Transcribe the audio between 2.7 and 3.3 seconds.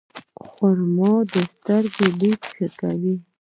کوي.